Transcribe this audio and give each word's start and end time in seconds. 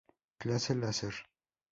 Clase 0.39 0.73
Laser. 0.81 1.13